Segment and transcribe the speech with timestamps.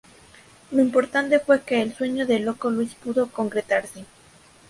[0.71, 4.03] Lo importante fue que el sueño del Loco Luis pudo concretarse.